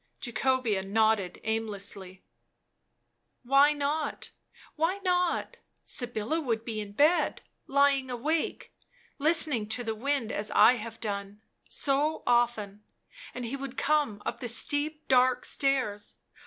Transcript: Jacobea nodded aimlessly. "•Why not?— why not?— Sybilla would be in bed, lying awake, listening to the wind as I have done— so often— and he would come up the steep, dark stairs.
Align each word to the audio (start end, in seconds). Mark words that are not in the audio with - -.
Jacobea 0.19 0.81
nodded 0.81 1.39
aimlessly. 1.43 2.23
"•Why 3.45 3.77
not?— 3.77 4.31
why 4.75 4.97
not?— 5.03 5.57
Sybilla 5.97 6.41
would 6.41 6.65
be 6.65 6.81
in 6.81 6.93
bed, 6.93 7.43
lying 7.67 8.09
awake, 8.09 8.73
listening 9.19 9.67
to 9.69 9.83
the 9.83 9.93
wind 9.93 10.31
as 10.31 10.49
I 10.55 10.73
have 10.77 10.99
done— 10.99 11.43
so 11.85 12.23
often— 12.25 12.83
and 13.35 13.45
he 13.45 13.55
would 13.55 13.77
come 13.77 14.23
up 14.25 14.39
the 14.39 14.49
steep, 14.49 15.07
dark 15.07 15.45
stairs. 15.45 16.15